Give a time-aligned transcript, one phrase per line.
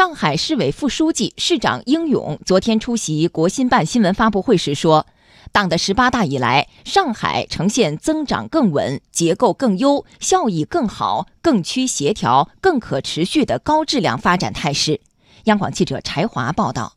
[0.00, 5.04] 上海市委副书记、市长应勇昨天出席国新办新闻发布会时说，
[5.52, 14.98] 党的十八大以来，上海呈现增长更稳、结构更优、效益更好、更趋协调、更可持续的高质量发展态势。
[15.44, 16.94] 央广记者柴华报道。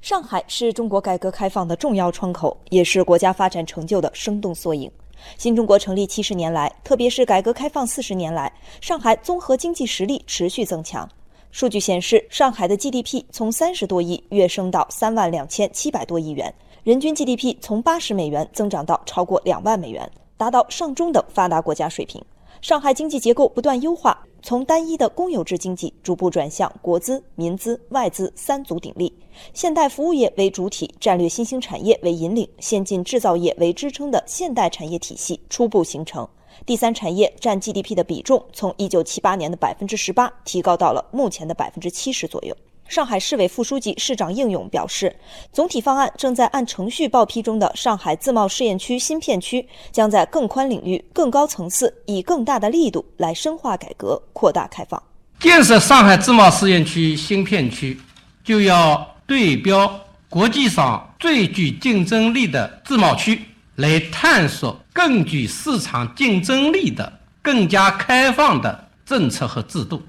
[0.00, 4.90] 上海是中国改革开放的重要窗口，也是国家发展成就的生动缩影。
[5.36, 8.50] 新中国成立七十年来，特别是改革开放四十年来，
[8.80, 11.06] 上海综合经济实力持续增强。
[11.52, 16.52] 数据显示，上海的 GDP 从三十多亿跃升到三万两千七百多亿元，
[16.84, 22.22] 人均 GDP 从八十美元增长到超过两万美元，达到上中等发达国家水平。
[22.62, 29.12] 上海经济结构不断优化，从单一的公有制经济逐步转向国资、民资、外资三足鼎立，
[29.52, 36.28] 现代服务业为主体，战略新兴产业为引领，先进制造业为支撑的现代产业体系初步形成。
[36.66, 42.56] 第三产业占 GDP 的比重从一九七八年的百分之十八提高到了目前的百分之七十左右。
[42.88, 45.14] 上海市委副书记、市长应勇表示，
[45.52, 55.00] 总体方案正在按程序报批中的上海自贸试验区新片区，将在更宽领域、更高层次，以更大的力度来深化改革、扩大开放。
[55.38, 57.96] 建设上海自贸试验区新片区，
[58.42, 63.40] 就要对标国际上最具竞争力的自贸区。
[63.76, 70.06] 来探索更具市场竞争力的、更加开放的政策和制度，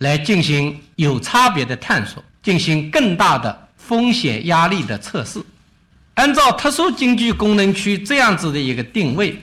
[0.00, 5.42] 来进行有差别的探索，进行更大的风险压力的测试。
[6.16, 9.34] 按照特殊经济功能区这样子的一个定位，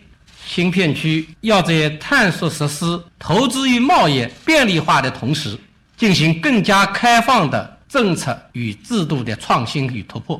[0.45, 5.58] 新片区要在探索实施投资与贸易便利化的同时，
[5.97, 10.39] 进行更加开放的政策与制度的创新与突破，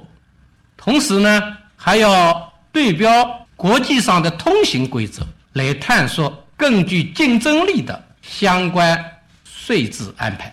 [0.78, 2.48] 同时呢，还要。
[2.74, 5.22] 对标国际上的通行规则，
[5.54, 9.00] 来探索更具竞争力的相关
[9.44, 10.52] 税制安排。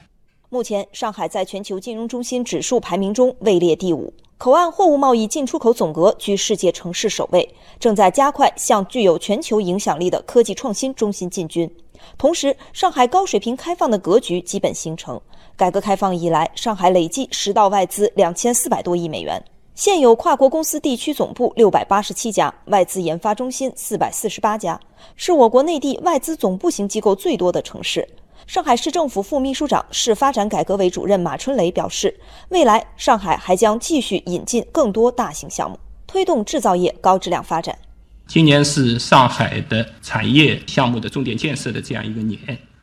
[0.50, 7.48] 目前，上海在全球金融中心指数排名中位列第五，口岸货物贸易进出口总额居世界城市首位，
[7.80, 11.70] 正在加快向具有全球影响力的科技创新中心进军。
[12.18, 15.18] 同时，上海高水平开放的格局基本形成。
[15.56, 19.42] 改革开放以来，上海累计实到外资两千四百多亿美元。
[19.78, 24.80] 现有跨国公司地区总部六百八十七家，外资研发中心四百四十八家，
[25.14, 28.04] 是我国内地外资总部型机构最多的城市。
[28.48, 32.18] 上海市政府副秘书长、市发展改革委主任马春雷表示，
[32.48, 35.78] 未来上海还将继续引进更多大型项目，
[36.08, 37.78] 推动制造业高质量发展。
[38.26, 42.36] 今年是上海的产业项目的重点建设的这样一个年。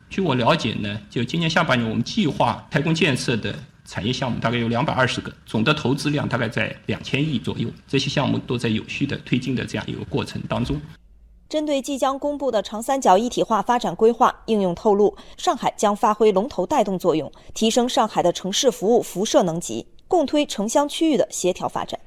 [0.08, 3.54] 据我了解呢，就今年下半年我们计划开工建设的。
[3.86, 7.68] 产业项目大概有两百二十个，总的投资量大概在两千亿左右。
[7.86, 10.80] 这些项目都在有序的推进的这样一个过程当中。
[11.48, 21.98] 针对即将公布的长三角一体化发展规划，应用透露，上海将发挥龙头带动作用，提升上海的城市服务辐射能级，共推城乡区域的协调发展。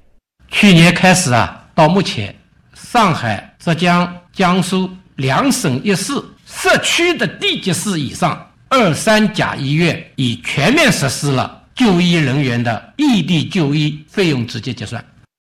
[0.50, 2.36] 去年开始啊，到目前，
[2.74, 6.14] 上海、浙江、江苏两省一市
[6.46, 11.59] 社区的地级市以上二三甲医院已全面实施了。
[11.80, 15.02] 就医人员的异地就医费用直接结算。